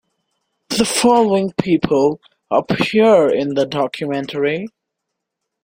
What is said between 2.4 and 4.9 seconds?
appear in the documentary.